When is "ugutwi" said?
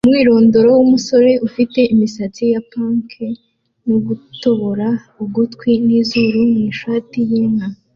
5.23-5.71